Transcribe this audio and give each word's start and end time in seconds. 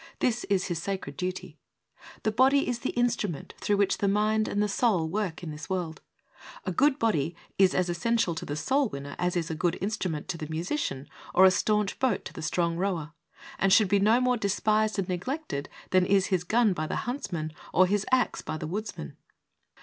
This 0.17 0.45
is 0.45 0.65
his 0.65 0.81
sacred 0.81 1.15
duty. 1.15 1.59
The 2.23 2.31
body 2.31 2.67
is 2.67 2.79
the 2.79 2.89
instrument 2.93 3.53
through 3.61 3.77
which 3.77 3.99
the 3.99 4.07
mind 4.07 4.47
and 4.47 4.59
the 4.59 4.67
soul 4.67 5.07
work 5.07 5.43
in 5.43 5.51
this 5.51 5.69
world. 5.69 6.01
A 6.65 6.71
good 6.71 6.97
body 6.97 7.35
is 7.59 7.75
as 7.75 7.87
essential 7.87 8.33
to 8.33 8.43
the 8.43 8.55
soul 8.55 8.89
winner 8.89 9.15
as 9.19 9.35
is 9.37 9.51
a 9.51 9.53
good 9.53 9.77
instrument 9.79 10.27
to 10.29 10.39
the 10.39 10.49
musician, 10.49 11.07
or 11.35 11.45
a 11.45 11.51
staunch 11.51 11.99
boat 11.99 12.25
to 12.25 12.33
the 12.33 12.41
strong 12.41 12.77
rower, 12.77 13.13
and 13.59 13.71
should 13.71 13.89
be 13.89 13.99
no 13.99 14.19
more 14.19 14.37
despised 14.37 14.97
and 14.97 15.07
neglected 15.07 15.69
than 15.91 16.07
is 16.07 16.25
his 16.33 16.43
gun 16.43 16.73
by 16.73 16.87
the 16.87 16.95
huntsman 17.05 17.53
or 17.71 17.85
his 17.85 18.03
axe 18.11 18.41
by 18.41 18.57
the 18.57 18.65
woods 18.65 18.97
man. 18.97 19.15